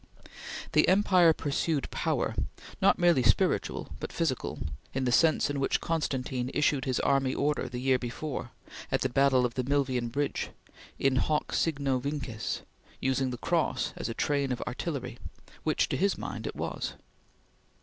The 0.71 0.87
empire 0.87 1.31
pursued 1.31 1.87
power 1.91 2.33
not 2.81 2.97
merely 2.97 3.21
spiritual 3.21 3.89
but 3.99 4.11
physical 4.11 4.57
in 4.95 5.05
the 5.05 5.11
sense 5.11 5.47
in 5.47 5.59
which 5.59 5.79
Constantine 5.79 6.49
issued 6.55 6.85
his 6.85 6.99
army 7.01 7.35
order 7.35 7.69
the 7.69 7.79
year 7.81 7.99
before, 7.99 8.49
at 8.91 9.01
the 9.01 9.09
battle 9.09 9.45
of 9.45 9.53
the 9.53 9.63
Milvian 9.63 10.07
Bridge: 10.07 10.49
In 10.97 11.17
hoc 11.17 11.53
signo 11.53 11.99
vinces! 11.99 12.61
using 12.99 13.29
the 13.29 13.37
Cross 13.37 13.93
as 13.95 14.09
a 14.09 14.15
train 14.15 14.51
of 14.51 14.63
artillery, 14.65 15.19
which, 15.61 15.87
to 15.89 15.97
his 15.97 16.17
mind, 16.17 16.47
it 16.47 16.55
was. 16.55 16.95